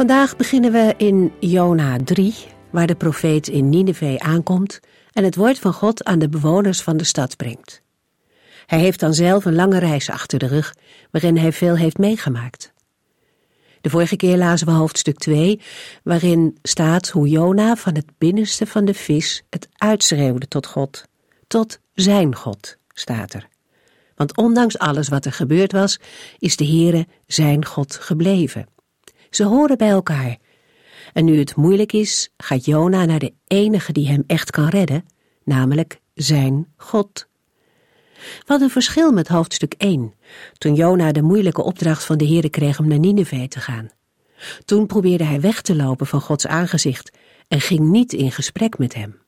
[0.00, 2.34] Vandaag beginnen we in Jona 3,
[2.70, 4.80] waar de profeet in Nineveh aankomt
[5.12, 7.82] en het woord van God aan de bewoners van de stad brengt.
[8.66, 10.74] Hij heeft dan zelf een lange reis achter de rug,
[11.10, 12.72] waarin hij veel heeft meegemaakt.
[13.80, 15.60] De vorige keer lazen we hoofdstuk 2,
[16.02, 21.04] waarin staat hoe Jona van het binnenste van de vis het uitschreeuwde tot God.
[21.46, 23.48] Tot zijn God, staat er.
[24.14, 26.00] Want ondanks alles wat er gebeurd was,
[26.38, 28.66] is de Heere zijn God gebleven.
[29.30, 30.36] Ze horen bij elkaar.
[31.12, 35.04] En nu het moeilijk is, gaat Jona naar de enige die hem echt kan redden,
[35.44, 37.28] namelijk zijn God.
[38.46, 40.14] Wat een verschil met hoofdstuk 1,
[40.58, 43.88] toen Jona de moeilijke opdracht van de Heere kreeg om naar Nineveh te gaan.
[44.64, 47.16] Toen probeerde hij weg te lopen van Gods aangezicht
[47.48, 49.18] en ging niet in gesprek met hem.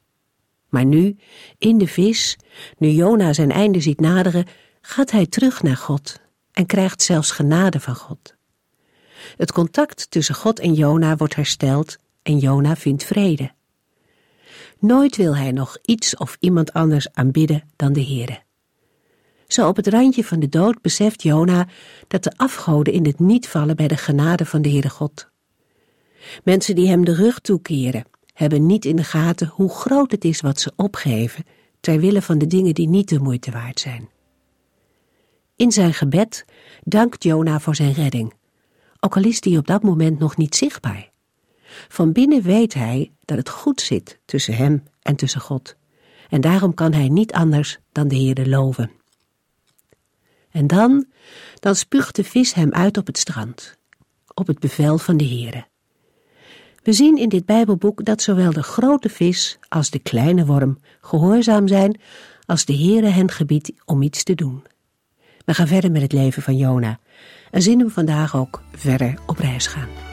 [0.69, 1.17] Maar nu,
[1.58, 2.39] in de vis,
[2.78, 4.47] nu Jona zijn einde ziet naderen,
[4.80, 6.20] gaat hij terug naar God
[6.53, 8.34] en krijgt zelfs genade van God.
[9.36, 13.50] Het contact tussen God en Jona wordt hersteld en Jona vindt vrede.
[14.78, 18.40] Nooit wil hij nog iets of iemand anders aanbidden dan de Heere.
[19.46, 21.68] Zo op het randje van de dood beseft Jona
[22.08, 25.28] dat de afgoden in het niet vallen bij de genade van de Heere God.
[26.44, 30.40] Mensen die hem de rug toekeren, hebben niet in de gaten hoe groot het is
[30.40, 31.44] wat ze opgeven
[31.80, 34.08] ter wille van de dingen die niet de moeite waard zijn.
[35.56, 36.44] In zijn gebed
[36.84, 38.34] dankt Jona voor zijn redding
[39.05, 41.11] ook al is die op dat moment nog niet zichtbaar.
[41.89, 45.77] Van binnen weet hij dat het goed zit tussen hem en tussen God.
[46.29, 48.91] En daarom kan hij niet anders dan de Heerde loven.
[50.51, 51.07] En dan,
[51.55, 53.77] dan spuugt de vis hem uit op het strand,
[54.35, 55.67] op het bevel van de Heere.
[56.83, 61.68] We zien in dit Bijbelboek dat zowel de grote vis als de kleine worm gehoorzaam
[61.68, 62.01] zijn
[62.46, 64.62] als de Heere hen gebiedt om iets te doen.
[65.45, 67.01] We gaan verder met het leven van Jona
[67.52, 70.11] en zien hem vandaag ook verder op reis gaan.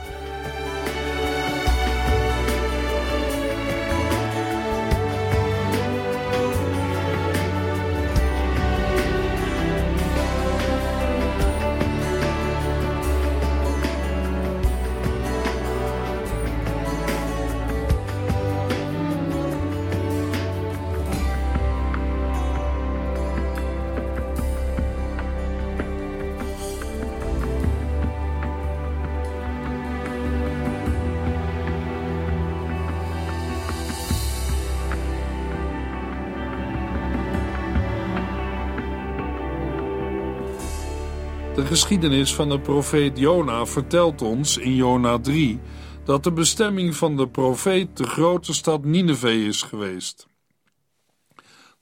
[41.59, 45.59] De geschiedenis van de profeet Jona vertelt ons in Jona 3
[46.03, 50.27] dat de bestemming van de profeet de grote stad Nineveh is geweest.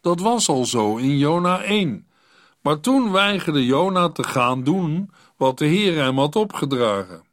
[0.02, 2.08] Dat was al zo in Jona 1,
[2.62, 7.24] maar toen weigerde Jona te gaan doen wat de Heer hem had opgedragen.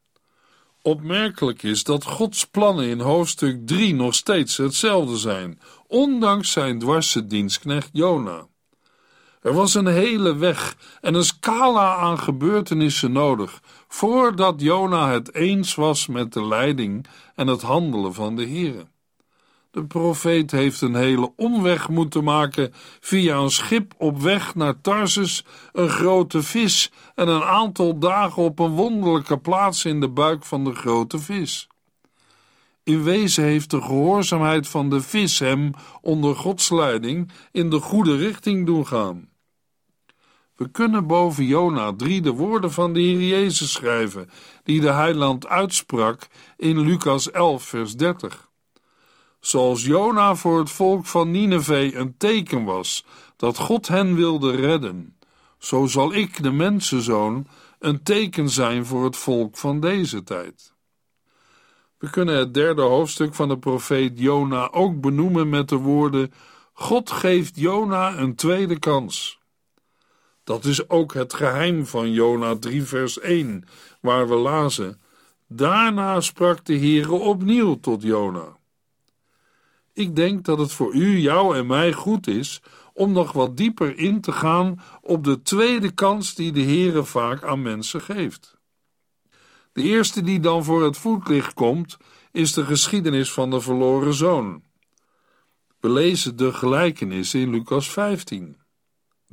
[0.83, 7.27] Opmerkelijk is dat Gods plannen in hoofdstuk 3 nog steeds hetzelfde zijn, ondanks zijn dwarse
[7.27, 8.47] dienstknecht Jona.
[9.44, 15.75] Er was een hele weg en een scala aan gebeurtenissen nodig voordat Jona het eens
[15.75, 18.87] was met de leiding en het handelen van de Here.
[19.71, 25.44] De profeet heeft een hele omweg moeten maken via een schip op weg naar Tarsus,
[25.72, 30.65] een grote vis en een aantal dagen op een wonderlijke plaats in de buik van
[30.65, 31.69] de grote vis.
[32.83, 35.71] In wezen heeft de gehoorzaamheid van de vis hem
[36.01, 39.33] onder Gods leiding in de goede richting doen gaan.
[40.56, 44.30] We kunnen boven Jona 3 de woorden van de Heer Jezus schrijven,
[44.62, 48.51] die de heiland uitsprak in Lucas 11, vers 30.
[49.41, 53.04] Zoals Jona voor het volk van Nineveh een teken was
[53.36, 55.16] dat God hen wilde redden,
[55.59, 57.47] zo zal ik, de mensenzoon,
[57.78, 60.74] een teken zijn voor het volk van deze tijd.
[61.98, 66.33] We kunnen het derde hoofdstuk van de profeet Jona ook benoemen met de woorden:
[66.72, 69.42] God geeft Jona een tweede kans.
[70.45, 73.65] Dat is ook het geheim van Jona 3 vers 1,
[74.01, 75.01] waar we lazen:
[75.49, 78.57] Daarna sprak de Heere opnieuw tot Jona.
[79.93, 82.63] Ik denk dat het voor u, jou en mij goed is
[82.93, 87.43] om nog wat dieper in te gaan op de tweede kans die de Heere vaak
[87.43, 88.57] aan mensen geeft.
[89.73, 91.97] De eerste die dan voor het voetlicht komt,
[92.33, 94.63] is de geschiedenis van de verloren zoon.
[95.81, 98.64] We lezen de gelijkenis in Lucas 15.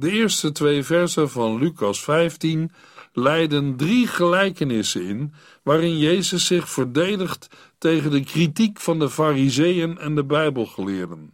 [0.02, 2.72] De eerste twee versen van Lucas 15
[3.14, 5.34] leiden drie gelijkenissen in,
[5.64, 11.34] waarin Jezus zich verdedigt tegen de kritiek van de Fariseeën en de Bijbelgeleerden.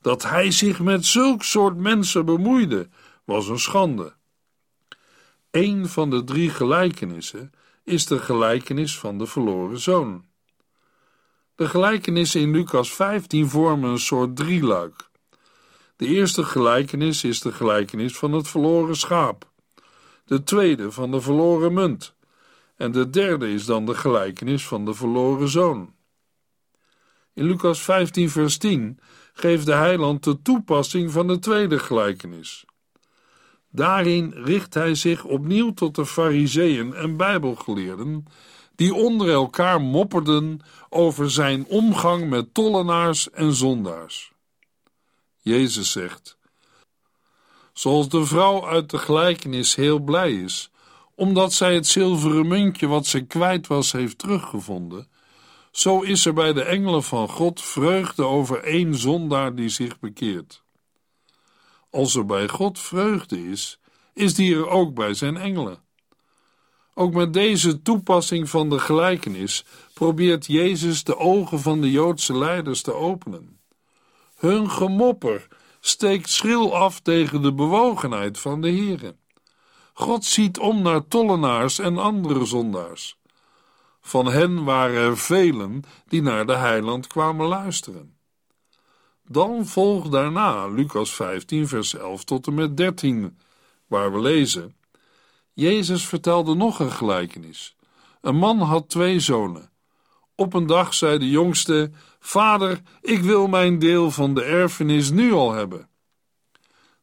[0.00, 2.88] Dat hij zich met zulk soort mensen bemoeide,
[3.24, 4.14] was een schande.
[5.50, 7.52] Een van de drie gelijkenissen
[7.84, 10.24] is de gelijkenis van de verloren zoon.
[11.54, 15.06] De gelijkenissen in Lucas 15 vormen een soort drieluik.
[15.96, 19.50] De eerste gelijkenis is de gelijkenis van het verloren schaap,
[20.24, 22.14] de tweede van de verloren munt,
[22.76, 25.94] en de derde is dan de gelijkenis van de verloren zoon.
[27.34, 28.98] In Lucas 15, vers 10
[29.32, 32.64] geeft de heiland de toepassing van de tweede gelijkenis.
[33.70, 38.24] Daarin richt hij zich opnieuw tot de fariseeën en bijbelgeleerden,
[38.74, 44.34] die onder elkaar mopperden over zijn omgang met tollenaars en zondaars.
[45.46, 46.38] Jezus zegt:
[47.72, 50.70] Zoals de vrouw uit de gelijkenis heel blij is,
[51.14, 55.08] omdat zij het zilveren muntje wat ze kwijt was heeft teruggevonden,
[55.70, 60.62] zo is er bij de engelen van God vreugde over één zondaar die zich bekeert.
[61.90, 63.78] Als er bij God vreugde is,
[64.14, 65.78] is die er ook bij zijn engelen.
[66.94, 69.64] Ook met deze toepassing van de gelijkenis
[69.94, 73.55] probeert Jezus de ogen van de Joodse leiders te openen.
[74.36, 75.48] Hun gemopper
[75.80, 79.16] steekt schril af tegen de bewogenheid van de Here.
[79.92, 83.18] God ziet om naar tollenaars en andere zondaars.
[84.00, 88.16] Van hen waren er velen die naar de heiland kwamen luisteren.
[89.28, 93.38] Dan volgt daarna Lucas 15, vers 11 tot en met 13,
[93.86, 94.76] waar we lezen:
[95.52, 97.76] Jezus vertelde nog een gelijkenis.
[98.20, 99.70] Een man had twee zonen.
[100.34, 101.90] Op een dag zei de jongste:
[102.26, 105.88] Vader, ik wil mijn deel van de erfenis nu al hebben.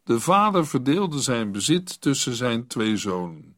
[0.04, 3.58] De vader verdeelde zijn bezit tussen zijn twee zonen.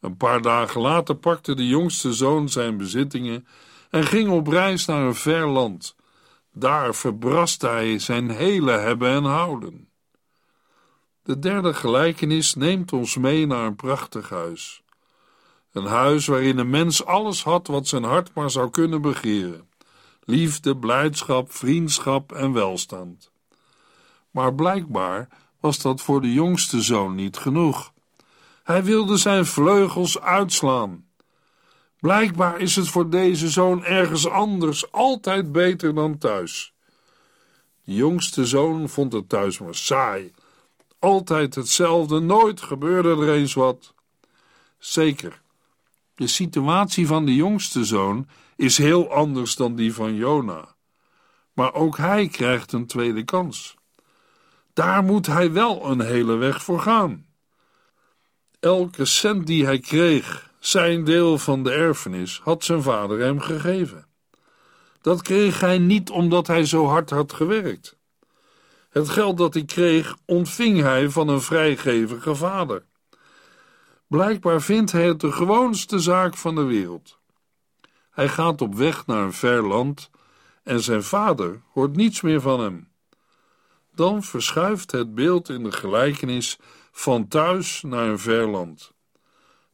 [0.00, 3.46] Een paar dagen later pakte de jongste zoon zijn bezittingen
[3.90, 5.96] en ging op reis naar een ver land.
[6.52, 9.88] Daar verbraste hij zijn hele hebben en houden.
[11.22, 14.82] De derde gelijkenis neemt ons mee naar een prachtig huis.
[15.72, 19.68] Een huis waarin een mens alles had wat zijn hart maar zou kunnen begeren:
[20.26, 23.30] liefde, blijdschap, vriendschap en welstand.
[24.30, 25.28] Maar blijkbaar
[25.60, 27.92] was dat voor de jongste zoon niet genoeg.
[28.62, 31.04] Hij wilde zijn vleugels uitslaan.
[32.00, 36.72] Blijkbaar is het voor deze zoon ergens anders altijd beter dan thuis.
[37.84, 40.32] De jongste zoon vond het thuis maar saai.
[40.98, 43.94] Altijd hetzelfde, nooit gebeurde er eens wat.
[44.78, 45.40] Zeker,
[46.14, 50.74] de situatie van de jongste zoon is heel anders dan die van Jona.
[51.52, 53.74] Maar ook hij krijgt een tweede kans.
[54.72, 57.26] Daar moet hij wel een hele weg voor gaan.
[58.60, 64.06] Elke cent die hij kreeg, zijn deel van de erfenis, had zijn vader hem gegeven.
[65.00, 67.96] Dat kreeg hij niet omdat hij zo hard had gewerkt.
[68.90, 72.84] Het geld dat hij kreeg, ontving hij van een vrijgevige vader.
[74.06, 77.15] Blijkbaar vindt hij het de gewoonste zaak van de wereld.
[78.16, 80.10] Hij gaat op weg naar een ver land
[80.62, 82.88] en zijn vader hoort niets meer van hem.
[83.94, 86.58] Dan verschuift het beeld in de gelijkenis
[86.92, 88.92] van thuis naar een ver land.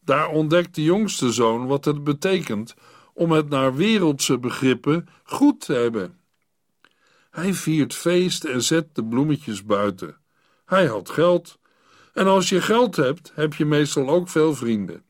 [0.00, 2.74] Daar ontdekt de jongste zoon wat het betekent
[3.14, 6.20] om het naar wereldse begrippen goed te hebben.
[7.30, 10.16] Hij viert feest en zet de bloemetjes buiten.
[10.64, 11.58] Hij had geld.
[12.12, 15.04] En als je geld hebt, heb je meestal ook veel vrienden.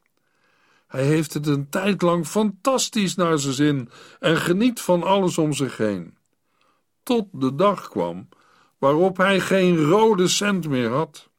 [0.92, 5.52] Hij heeft het een tijd lang fantastisch naar zijn zin en geniet van alles om
[5.52, 6.16] zich heen.
[7.02, 8.28] Tot de dag kwam
[8.78, 11.30] waarop hij geen rode cent meer had.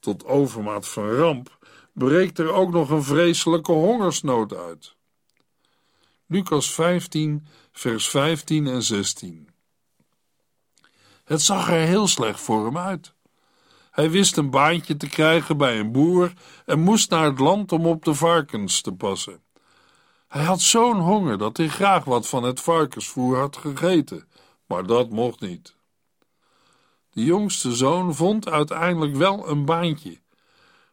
[0.00, 1.58] Tot overmaat van ramp
[1.92, 4.96] breekt er ook nog een vreselijke hongersnood uit.
[6.26, 9.48] Lucas 15, vers 15 en 16.
[11.24, 13.13] Het zag er heel slecht voor hem uit.
[13.94, 16.32] Hij wist een baantje te krijgen bij een boer
[16.66, 19.42] en moest naar het land om op de varkens te passen.
[20.28, 24.28] Hij had zo'n honger dat hij graag wat van het varkensvoer had gegeten,
[24.66, 25.76] maar dat mocht niet.
[27.10, 30.20] De jongste zoon vond uiteindelijk wel een baantje.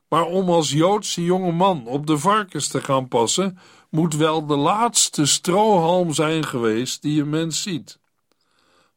[0.08, 3.58] Maar om als Joodse jonge man op de varkens te gaan passen,
[3.90, 8.00] moet wel de laatste strohalm zijn geweest die een mens ziet.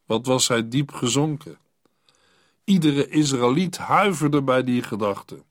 [0.06, 1.58] Wat was hij diep gezonken?
[2.64, 5.42] Iedere Israëliet huiverde bij die gedachte.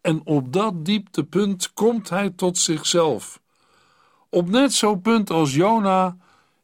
[0.00, 3.40] En op dat dieptepunt komt hij tot zichzelf.
[4.28, 6.16] Op net zo'n punt als Jona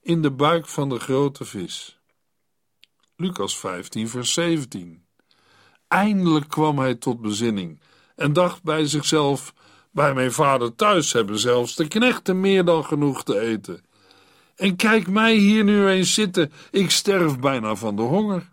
[0.03, 1.99] in de buik van de grote vis.
[3.17, 5.05] Lucas 15, vers 17.
[5.89, 7.81] Eindelijk kwam hij tot bezinning
[8.17, 9.55] en dacht bij zichzelf:
[9.91, 13.85] Bij mijn vader thuis hebben zelfs de knechten meer dan genoeg te eten.
[14.57, 18.50] En kijk mij hier nu eens zitten, ik sterf bijna van de honger.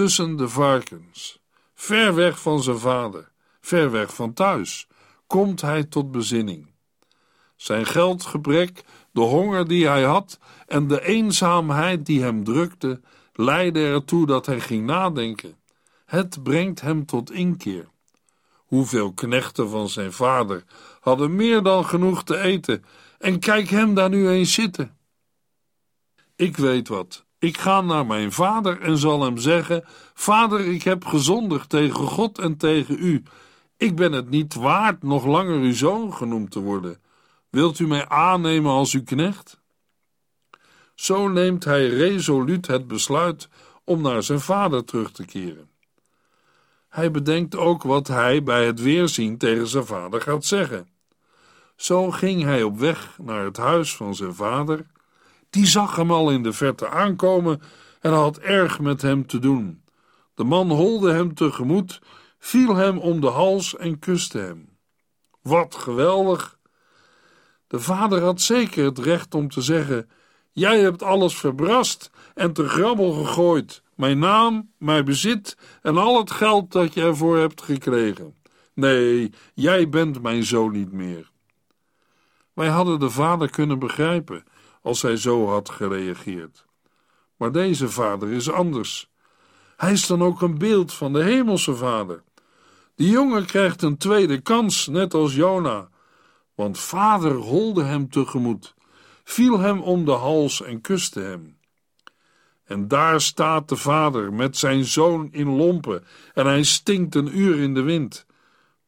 [0.00, 1.40] Tussen de varkens,
[1.74, 3.30] ver weg van zijn vader,
[3.60, 4.86] ver weg van thuis,
[5.26, 6.66] komt hij tot bezinning.
[7.56, 13.00] Zijn geldgebrek, de honger die hij had en de eenzaamheid die hem drukte,
[13.32, 15.56] leidden ertoe dat hij ging nadenken.
[16.06, 17.88] Het brengt hem tot inkeer.
[18.54, 20.64] Hoeveel knechten van zijn vader
[21.00, 22.84] hadden meer dan genoeg te eten,
[23.18, 24.96] en kijk hem daar nu eens zitten.
[26.36, 27.28] Ik weet wat.
[27.40, 32.38] Ik ga naar mijn vader en zal hem zeggen: Vader, ik heb gezondigd tegen God
[32.38, 33.22] en tegen u.
[33.76, 37.00] Ik ben het niet waard nog langer uw zoon genoemd te worden.
[37.50, 39.60] Wilt u mij aannemen als uw knecht?
[40.94, 43.48] Zo neemt hij resoluut het besluit
[43.84, 45.70] om naar zijn vader terug te keren.
[46.88, 50.88] Hij bedenkt ook wat hij bij het weerzien tegen zijn vader gaat zeggen.
[51.76, 54.86] Zo ging hij op weg naar het huis van zijn vader.
[55.50, 57.62] Die zag hem al in de verte aankomen
[58.00, 59.84] en had erg met hem te doen.
[60.34, 62.00] De man holde hem tegemoet,
[62.38, 64.78] viel hem om de hals en kuste hem.
[65.42, 66.58] Wat geweldig!
[67.66, 70.10] De vader had zeker het recht om te zeggen:
[70.52, 76.30] Jij hebt alles verbrast en te grabbel gegooid, mijn naam, mijn bezit en al het
[76.30, 78.34] geld dat je ervoor hebt gekregen.
[78.74, 81.30] Nee, jij bent mijn zoon niet meer.
[82.52, 84.44] Wij hadden de vader kunnen begrijpen
[84.82, 86.64] als hij zo had gereageerd.
[87.36, 89.10] Maar deze vader is anders.
[89.76, 92.22] Hij is dan ook een beeld van de hemelse vader.
[92.94, 95.88] Die jongen krijgt een tweede kans, net als Jona,
[96.54, 98.74] want vader holde hem tegemoet,
[99.24, 101.58] viel hem om de hals en kuste hem.
[102.64, 107.58] En daar staat de vader met zijn zoon in lompen en hij stinkt een uur
[107.58, 108.26] in de wind.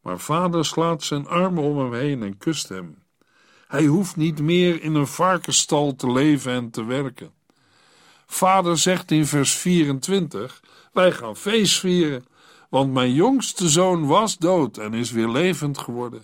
[0.01, 3.02] Maar vader slaat zijn armen om hem heen en kust hem.
[3.73, 7.33] Hij hoeft niet meer in een varkenstal te leven en te werken.
[8.27, 10.61] Vader zegt in vers 24:
[10.93, 12.27] Wij gaan feest vieren,
[12.69, 16.23] want mijn jongste zoon was dood en is weer levend geworden.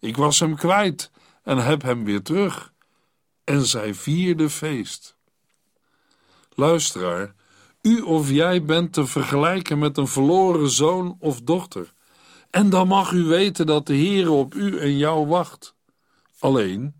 [0.00, 1.10] Ik was hem kwijt
[1.42, 2.72] en heb hem weer terug.
[3.44, 5.16] En zij vierde feest.
[6.54, 7.34] Luisteraar,
[7.82, 11.92] u of jij bent te vergelijken met een verloren zoon of dochter.
[12.50, 15.78] En dan mag u weten dat de Heer op u en jou wacht.
[16.40, 16.94] Alleen,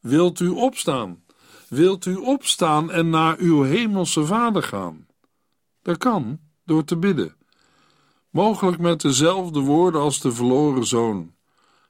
[0.00, 1.24] wilt u opstaan?
[1.68, 5.06] Wilt u opstaan en naar uw hemelse vader gaan?
[5.82, 7.36] Dat kan, door te bidden.
[8.30, 11.34] Mogelijk met dezelfde woorden als de verloren zoon.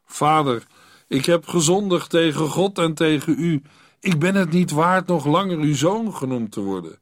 [0.04, 0.66] Vader,
[1.08, 3.62] ik heb gezondigd tegen God en tegen u.
[4.00, 7.00] Ik ben het niet waard nog langer uw zoon genoemd te worden.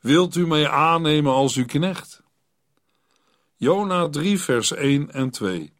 [0.00, 2.22] Wilt u mij aannemen als uw knecht?
[3.56, 5.73] Jona 3, vers 1 en 2.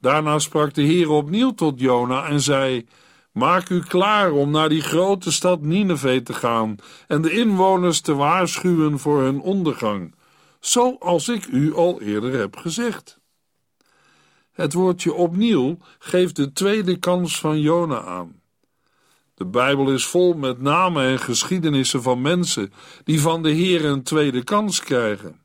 [0.00, 2.86] Daarna sprak de Heer opnieuw tot Jona en zei:
[3.32, 6.76] Maak u klaar om naar die grote stad Nineveh te gaan
[7.06, 10.14] en de inwoners te waarschuwen voor hun ondergang,
[10.60, 13.20] zoals ik u al eerder heb gezegd.
[14.52, 18.40] Het woordje opnieuw geeft de tweede kans van Jona aan.
[19.34, 22.72] De Bijbel is vol met namen en geschiedenissen van mensen
[23.04, 25.40] die van de Heer een tweede kans krijgen.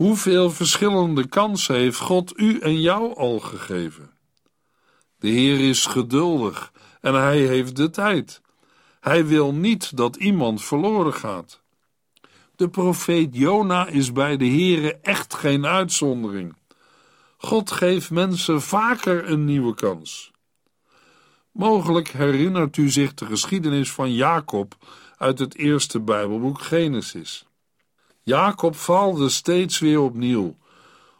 [0.00, 4.10] Hoeveel verschillende kansen heeft God u en jou al gegeven?
[5.18, 8.40] De Heer is geduldig en hij heeft de tijd.
[9.00, 11.60] Hij wil niet dat iemand verloren gaat.
[12.56, 16.56] De profeet Jona is bij de Heere echt geen uitzondering.
[17.36, 20.30] God geeft mensen vaker een nieuwe kans.
[21.52, 24.76] Mogelijk herinnert u zich de geschiedenis van Jacob
[25.16, 27.44] uit het eerste Bijbelboek Genesis.
[28.30, 30.56] Jacob faalde steeds weer opnieuw,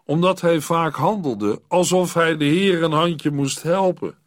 [0.04, 4.18] omdat hij vaak handelde alsof hij de Heer een handje moest helpen.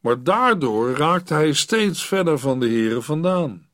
[0.00, 3.66] Maar daardoor raakte hij steeds verder van de Heere vandaan.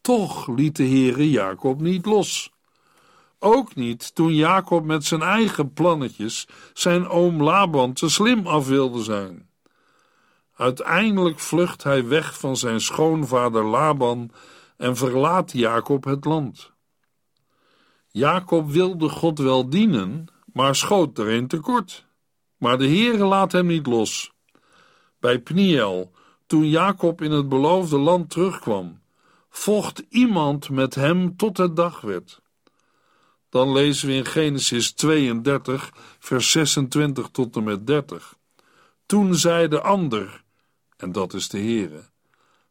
[0.00, 2.52] Toch liet de Heere Jacob niet los.
[3.38, 9.02] Ook niet toen Jacob met zijn eigen plannetjes zijn oom Laban te slim af wilde
[9.02, 9.48] zijn.
[10.56, 14.30] Uiteindelijk vlucht hij weg van zijn schoonvader Laban
[14.76, 16.72] en verlaat Jacob het land.
[18.16, 22.06] Jacob wilde God wel dienen, maar schoot erin tekort.
[22.56, 24.32] Maar de Heere laat hem niet los.
[25.18, 26.12] Bij Pniel,
[26.46, 29.00] toen Jacob in het beloofde land terugkwam,
[29.48, 32.40] vocht iemand met hem tot het dag werd.
[33.48, 38.34] dan lezen we in Genesis 32, vers 26 tot en met 30.
[39.06, 40.44] Toen zei de ander,
[40.96, 42.04] en dat is de Heere,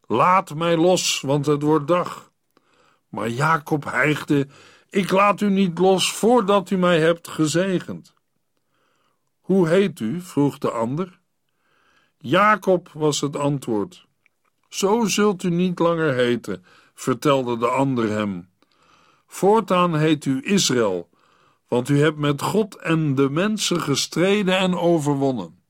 [0.06, 2.30] laat mij los, want het wordt dag.
[3.08, 4.46] Maar Jacob hijgde,
[4.94, 8.14] ik laat u niet los voordat u mij hebt gezegend.
[9.40, 10.20] Hoe heet u?
[10.20, 11.20] vroeg de ander.
[12.18, 14.06] Jacob was het antwoord.
[14.68, 18.48] Zo zult u niet langer heten, vertelde de ander hem.
[19.26, 21.08] Voortaan heet u Israël,
[21.68, 25.62] want u hebt met God en de mensen gestreden en overwonnen.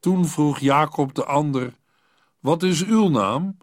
[0.00, 1.74] Toen vroeg Jacob de ander:
[2.38, 3.56] Wat is uw naam?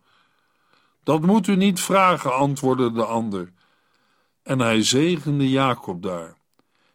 [1.03, 3.53] Dat moet u niet vragen, antwoordde de ander.
[4.45, 6.37] En hij zegende Jacob daar.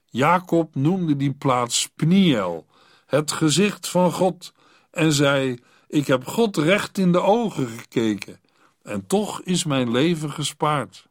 [0.04, 2.66] Jacob noemde die plaats Pniel,
[3.06, 4.52] het gezicht van God,
[4.90, 8.40] en zei: Ik heb God recht in de ogen gekeken,
[8.82, 11.08] en toch is mijn leven gespaard.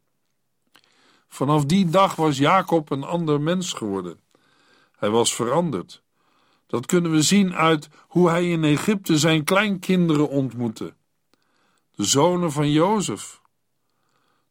[1.27, 4.19] Vanaf die dag was Jacob een ander mens geworden.
[4.97, 6.03] Hij was veranderd.
[6.67, 10.93] Dat kunnen we zien uit hoe hij in Egypte zijn kleinkinderen ontmoette.
[11.95, 13.38] De zonen van Jozef.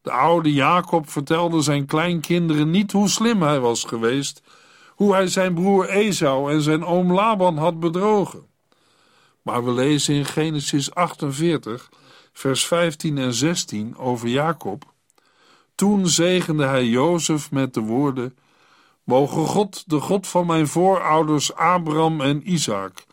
[0.09, 4.41] De oude Jacob vertelde zijn kleinkinderen niet hoe slim hij was geweest,
[4.89, 8.45] hoe hij zijn broer Esau en zijn oom Laban had bedrogen.
[9.41, 11.89] Maar we lezen in Genesis 48,
[12.33, 14.93] vers 15 en 16 over Jacob.
[15.75, 18.37] Toen zegende hij Jozef met de woorden:
[19.03, 23.05] Mogen God, de God van mijn voorouders Abraham en Isaac,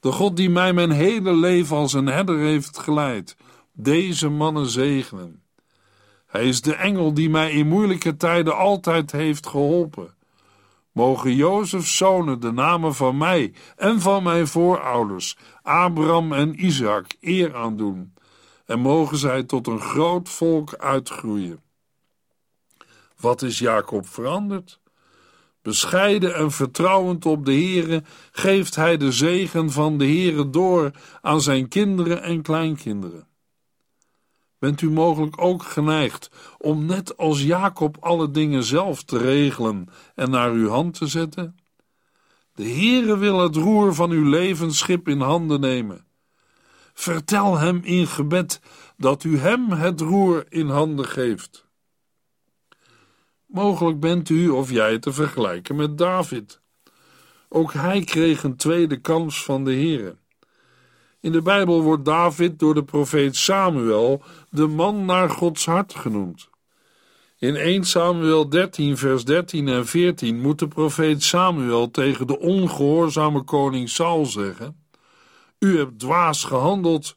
[0.00, 3.36] de God die mij mijn hele leven als een herder heeft geleid,
[3.72, 5.37] deze mannen zegenen.
[6.28, 10.14] Hij is de engel die mij in moeilijke tijden altijd heeft geholpen.
[10.92, 17.56] Mogen Jozefs zonen de namen van mij en van mijn voorouders, Abraham en Isaac, eer
[17.56, 18.14] aandoen,
[18.66, 21.60] en mogen zij tot een groot volk uitgroeien.
[23.20, 24.80] Wat is Jacob veranderd?
[25.62, 31.40] Bescheiden en vertrouwend op de Heere geeft hij de zegen van de Heere door aan
[31.40, 33.26] zijn kinderen en kleinkinderen.
[34.58, 40.30] Bent u mogelijk ook geneigd om net als Jacob alle dingen zelf te regelen en
[40.30, 41.56] naar uw hand te zetten?
[42.54, 46.06] De Heere wil het roer van uw levensschip in handen nemen.
[46.94, 48.60] Vertel hem in gebed
[48.96, 51.66] dat u hem het roer in handen geeft.
[53.46, 56.60] Mogelijk bent u of jij te vergelijken met David.
[57.48, 60.16] Ook hij kreeg een tweede kans van de Heere.
[61.20, 66.48] In de Bijbel wordt David door de profeet Samuel de man naar Gods hart genoemd.
[67.38, 73.42] In 1 Samuel 13, vers 13 en 14 moet de profeet Samuel tegen de ongehoorzame
[73.42, 74.84] koning Saul zeggen:
[75.58, 77.14] U hebt dwaas gehandeld,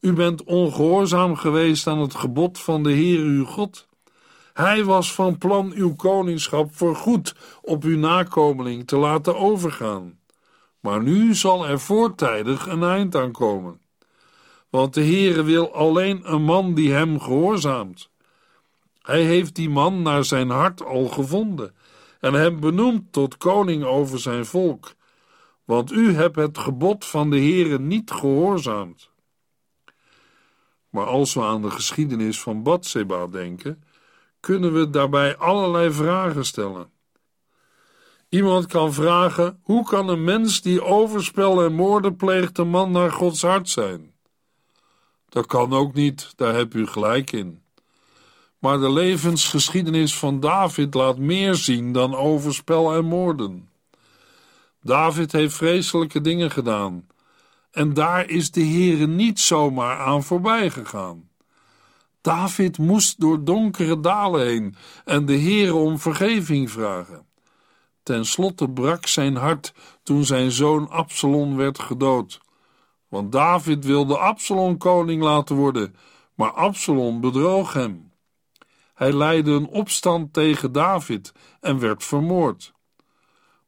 [0.00, 3.88] u bent ongehoorzaam geweest aan het gebod van de Heer uw God.
[4.52, 10.18] Hij was van plan uw koningschap voorgoed op uw nakomeling te laten overgaan.
[10.84, 13.80] Maar nu zal er voortijdig een eind aankomen.
[14.70, 18.10] Want de Heere wil alleen een man die hem gehoorzaamt.
[19.02, 21.74] Hij heeft die man naar zijn hart al gevonden
[22.20, 24.94] en hem benoemd tot koning over zijn volk.
[25.64, 29.10] Want u hebt het gebod van de Heere niet gehoorzaamd.
[30.88, 33.84] Maar als we aan de geschiedenis van Batseba denken,
[34.40, 36.93] kunnen we daarbij allerlei vragen stellen.
[38.34, 43.12] Iemand kan vragen: hoe kan een mens die overspel en moorden pleegt een man naar
[43.12, 44.12] Gods hart zijn?
[45.28, 47.62] Dat kan ook niet, daar heb u gelijk in.
[48.58, 53.68] Maar de levensgeschiedenis van David laat meer zien dan overspel en moorden.
[54.80, 57.06] David heeft vreselijke dingen gedaan,
[57.70, 61.28] en daar is de Heere niet zomaar aan voorbij gegaan.
[62.20, 67.32] David moest door donkere dalen heen en de Heere om vergeving vragen.
[68.04, 72.40] Ten slotte brak zijn hart toen zijn zoon Absalom werd gedood.
[73.08, 75.96] Want David wilde Absalom koning laten worden,
[76.34, 78.12] maar Absalom bedroog hem.
[78.94, 82.72] Hij leidde een opstand tegen David en werd vermoord.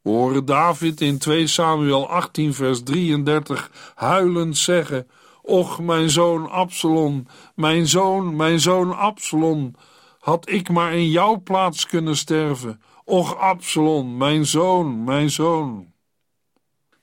[0.02, 5.08] We horen David in 2 Samuel 18 vers 33 huilend zeggen:
[5.42, 9.74] Och, mijn zoon Absalom, mijn zoon, mijn zoon Absalom,
[10.20, 12.80] had ik maar in jouw plaats kunnen sterven.
[13.08, 15.92] Och, Absalom, mijn zoon, mijn zoon.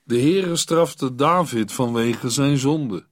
[0.02, 3.06] De Heere strafte David vanwege zijn zonde,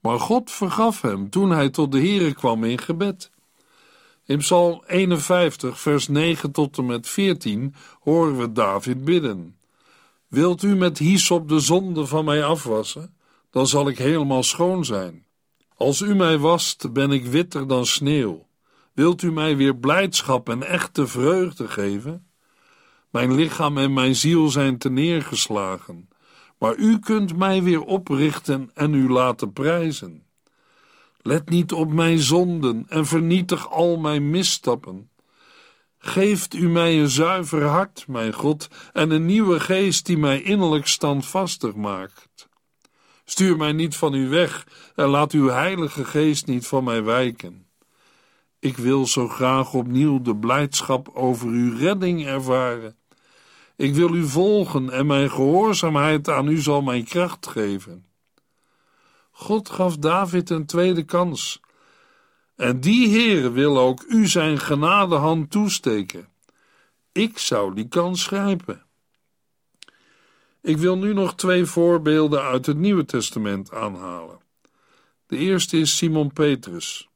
[0.00, 3.30] maar God vergaf hem toen hij tot de Heere kwam in gebed.
[4.24, 9.58] In Psalm 51, vers 9 tot en met 14 horen we David bidden.
[10.28, 13.14] Wilt u met hyssop de zonde van mij afwassen?
[13.52, 15.26] dan zal ik helemaal schoon zijn.
[15.76, 18.46] Als u mij wast, ben ik witter dan sneeuw.
[18.92, 22.26] Wilt u mij weer blijdschap en echte vreugde geven?
[23.12, 26.08] Mijn lichaam en mijn ziel zijn neergeslagen,
[26.58, 30.26] maar u kunt mij weer oprichten en u laten prijzen.
[31.22, 35.10] Let niet op mijn zonden en vernietig al mijn misstappen.
[35.98, 40.86] Geeft u mij een zuiver hart, mijn God, en een nieuwe geest die mij innerlijk
[40.86, 42.48] standvastig maakt.
[43.24, 47.66] Stuur mij niet van u weg en laat uw heilige geest niet van mij wijken.
[48.58, 52.96] Ik wil zo graag opnieuw de blijdschap over uw redding ervaren.
[53.82, 58.06] Ik wil u volgen en mijn gehoorzaamheid aan u zal mijn kracht geven.
[59.30, 61.60] God gaf David een tweede kans.
[62.56, 66.28] En die Heere wil ook u zijn genadehand toesteken.
[67.12, 68.86] Ik zou die kans grijpen.
[70.60, 74.38] Ik wil nu nog twee voorbeelden uit het Nieuwe Testament aanhalen.
[75.26, 77.08] De eerste is Simon Petrus.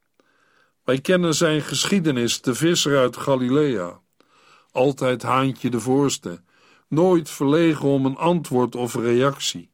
[0.85, 4.01] Wij kennen zijn geschiedenis, de visser uit Galilea.
[4.71, 6.45] Altijd haantje de voorste,
[6.89, 9.71] nooit verlegen om een antwoord of reactie.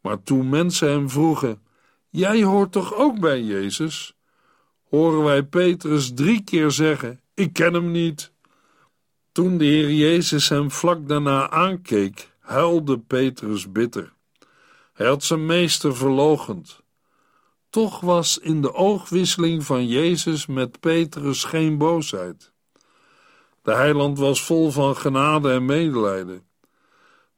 [0.00, 1.62] Maar toen mensen hem vroegen:
[2.08, 4.16] Jij hoort toch ook bij Jezus?
[4.88, 8.32] horen wij Petrus drie keer zeggen: Ik ken hem niet.
[9.32, 14.12] Toen de Heer Jezus hem vlak daarna aankeek, huilde Petrus bitter.
[14.92, 16.82] Hij had zijn meester verlogend.
[17.70, 22.51] Toch was in de oogwisseling van Jezus met Petrus geen boosheid.
[23.62, 26.46] De heiland was vol van genade en medelijden.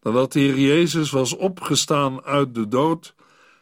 [0.03, 3.15] Nadat de Heer Jezus was opgestaan uit de dood,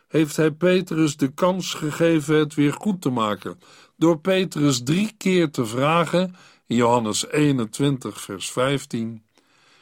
[0.08, 3.60] heeft hij Petrus de kans gegeven het weer goed te maken,
[3.96, 6.34] door Petrus drie keer te vragen,
[6.66, 9.24] in Johannes 21, vers 15: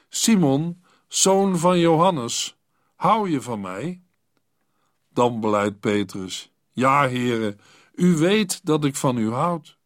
[0.08, 2.56] Simon, zoon van Johannes,
[2.94, 4.00] hou je van mij?
[5.12, 7.60] Dan beleidt Petrus: Ja, heren,
[7.94, 9.78] u weet dat ik van u houd.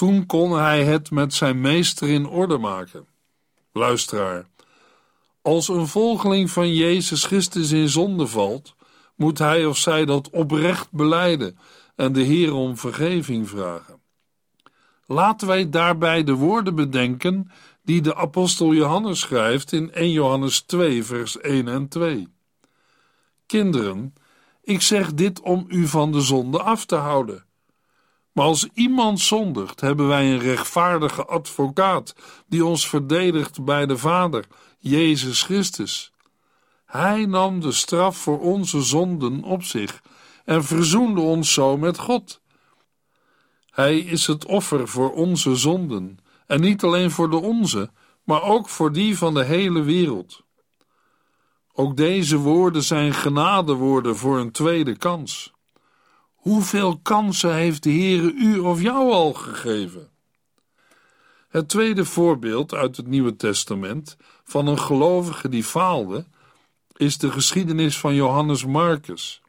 [0.00, 3.06] Toen kon hij het met zijn meester in orde maken.
[3.72, 4.46] Luisteraar,
[5.42, 8.74] als een volgeling van Jezus Christus in zonde valt,
[9.16, 11.58] moet hij of zij dat oprecht beleiden
[11.96, 14.00] en de Heer om vergeving vragen.
[15.06, 17.50] Laten wij daarbij de woorden bedenken
[17.82, 22.28] die de apostel Johannes schrijft in 1 Johannes 2, vers 1 en 2.
[23.46, 24.14] Kinderen,
[24.62, 27.48] ik zeg dit om u van de zonde af te houden.
[28.32, 32.14] Maar als iemand zondigt, hebben wij een rechtvaardige advocaat
[32.46, 34.46] die ons verdedigt bij de Vader,
[34.78, 36.12] Jezus Christus.
[36.84, 40.02] Hij nam de straf voor onze zonden op zich
[40.44, 42.40] en verzoende ons zo met God.
[43.70, 47.90] Hij is het offer voor onze zonden, en niet alleen voor de onze,
[48.24, 50.44] maar ook voor die van de hele wereld.
[51.72, 55.52] Ook deze woorden zijn genadewoorden voor een tweede kans.
[56.40, 60.10] Hoeveel kansen heeft de Heere u of jou al gegeven?
[61.48, 66.24] Het tweede voorbeeld uit het Nieuwe Testament van een gelovige die faalde,
[66.96, 69.42] is de geschiedenis van Johannes Marcus.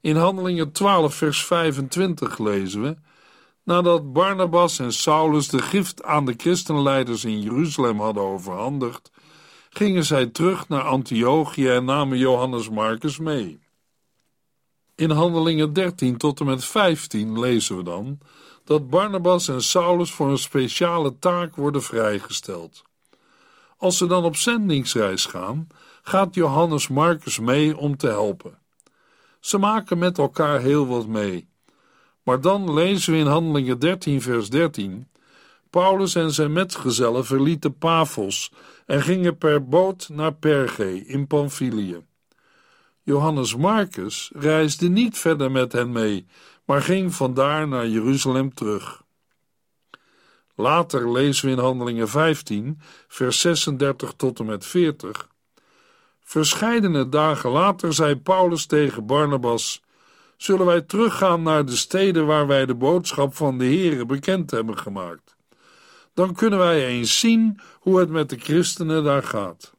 [0.00, 2.96] In Handelingen 12, vers 25 lezen we:
[3.62, 9.10] Nadat Barnabas en Saulus de gift aan de christenleiders in Jeruzalem hadden overhandigd,
[9.70, 13.60] gingen zij terug naar Antiochië en namen Johannes Marcus mee.
[14.94, 18.18] In Handelingen 13 tot en met 15 lezen we dan
[18.64, 22.82] dat Barnabas en Saulus voor een speciale taak worden vrijgesteld.
[23.76, 25.66] Als ze dan op zendingsreis gaan,
[26.02, 28.58] gaat Johannes Marcus mee om te helpen.
[29.40, 31.48] Ze maken met elkaar heel wat mee.
[32.22, 35.08] Maar dan lezen we in Handelingen 13, vers 13:
[35.70, 38.52] Paulus en zijn metgezellen verlieten Paphos
[38.86, 42.04] en gingen per boot naar Perge in Pamphylië.
[43.02, 46.26] Johannes Marcus reisde niet verder met hen mee,
[46.64, 49.02] maar ging vandaar naar Jeruzalem terug.
[50.54, 55.30] Later lezen we in Handelingen 15, vers 36 tot en met 40
[56.32, 59.82] Verscheidene dagen later zei Paulus tegen Barnabas:
[60.36, 64.78] Zullen wij teruggaan naar de steden waar wij de boodschap van de Here bekend hebben
[64.78, 65.36] gemaakt?
[66.14, 69.72] Dan kunnen wij eens zien hoe het met de christenen daar gaat.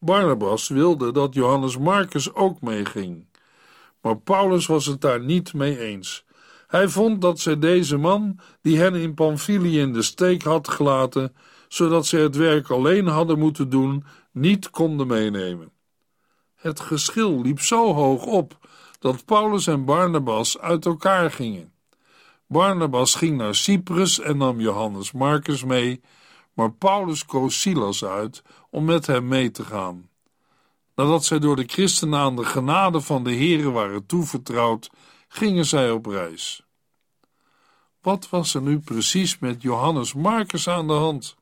[0.00, 3.26] Barnabas wilde dat Johannes Marcus ook meeging,
[4.00, 6.24] maar Paulus was het daar niet mee eens.
[6.66, 11.34] Hij vond dat zij deze man, die hen in Pamphylië in de steek had gelaten,
[11.68, 15.72] zodat ze het werk alleen hadden moeten doen, niet konden meenemen.
[16.54, 18.58] Het geschil liep zo hoog op
[18.98, 21.72] dat Paulus en Barnabas uit elkaar gingen.
[22.46, 26.00] Barnabas ging naar Cyprus en nam Johannes Marcus mee,
[26.60, 30.08] maar Paulus koos Silas uit om met hem mee te gaan.
[30.94, 34.90] Nadat zij door de christenen aan de genade van de Here waren toevertrouwd,
[35.28, 36.62] gingen zij op reis.
[38.00, 41.36] Wat was er nu precies met Johannes Marcus aan de hand?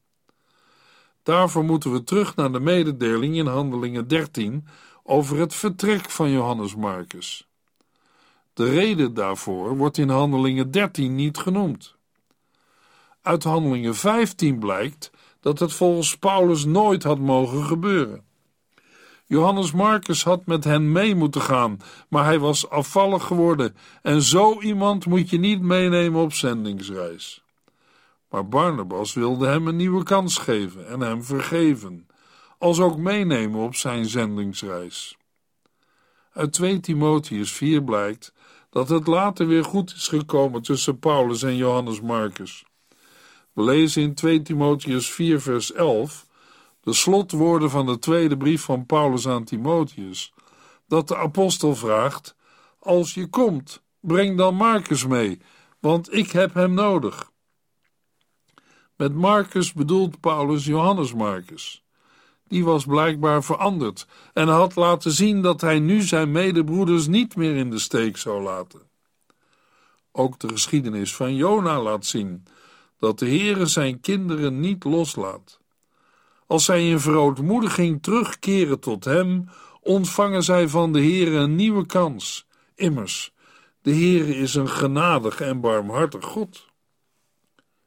[1.23, 4.67] Daarvoor moeten we terug naar de mededeling in Handelingen 13
[5.03, 7.49] over het vertrek van Johannes Marcus.
[8.53, 11.98] De reden daarvoor wordt in Handelingen 13 niet genoemd.
[13.23, 18.27] Uit Handelingen 15 blijkt dat het volgens Paulus nooit had mogen gebeuren.
[19.27, 24.61] Johannes Marcus had met hen mee moeten gaan, maar hij was afvallig geworden en zo
[24.61, 27.43] iemand moet je niet meenemen op zendingsreis.
[28.31, 32.07] Maar Barnabas wilde hem een nieuwe kans geven en hem vergeven,
[32.59, 35.17] als ook meenemen op zijn zendingsreis.
[36.33, 38.33] Uit 2 Timotheus 4 blijkt
[38.71, 42.65] dat het later weer goed is gekomen tussen Paulus en Johannes Marcus.
[43.59, 46.27] We lezen in 2 Timotheus 4 vers 11
[46.81, 50.33] de slotwoorden van de tweede brief van Paulus aan Timotheus,
[50.87, 52.37] dat de apostel vraagt:
[52.79, 55.41] Als je komt, breng dan Marcus mee,
[55.79, 57.31] want ik heb hem nodig.
[58.97, 61.85] Met Marcus bedoelt Paulus Johannes Marcus.
[62.47, 67.57] Die was blijkbaar veranderd en had laten zien dat hij nu zijn medebroeders niet meer
[67.57, 68.81] in de steek zou laten.
[70.13, 72.45] Ook de geschiedenis van Jona laat zien
[72.99, 75.61] dat de Heere zijn kinderen niet loslaat.
[76.47, 79.49] Als zij in verootmoediging terugkeren tot hem,
[79.81, 82.47] ontvangen zij van de Heere een nieuwe kans.
[82.75, 83.33] Immers,
[83.83, 86.67] de Heere is een genadig en barmhartig God.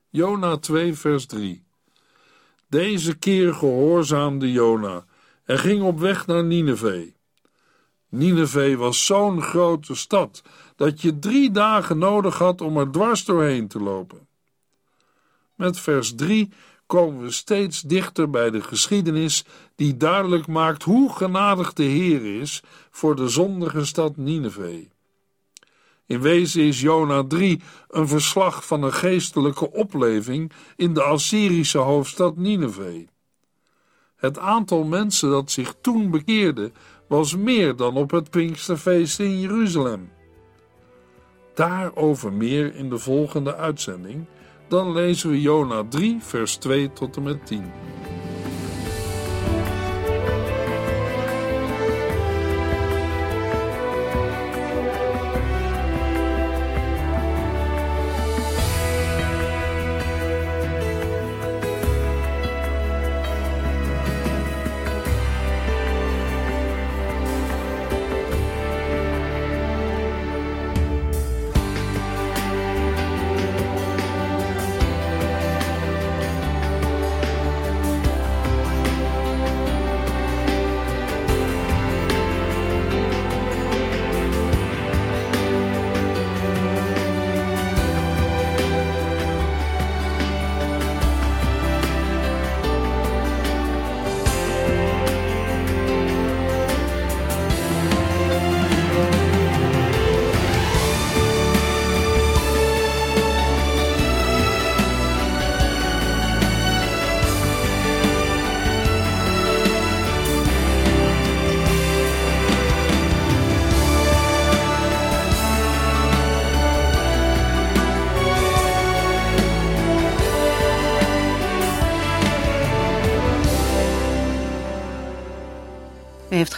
[0.09, 1.63] Jona 2 vers 3
[2.67, 5.05] Deze keer gehoorzaamde Jona
[5.43, 7.13] en ging op weg naar Nineveh.
[8.09, 10.41] Nineveh was zo'n grote stad
[10.75, 14.27] dat je drie dagen nodig had om er dwars doorheen te lopen.
[15.61, 16.49] Met vers 3
[16.85, 19.45] komen we steeds dichter bij de geschiedenis
[19.75, 24.85] die duidelijk maakt hoe genadig de Heer is voor de zondige stad Nineveh.
[26.05, 32.37] In wezen is Jona 3 een verslag van een geestelijke opleving in de Assyrische hoofdstad
[32.37, 33.07] Nineveh.
[34.15, 36.71] Het aantal mensen dat zich toen bekeerde
[37.07, 40.11] was meer dan op het Pinksterfeest in Jeruzalem.
[41.53, 44.25] Daarover meer in de volgende uitzending
[44.71, 47.71] dan lezen we Jona 3, vers 2 tot en met 10.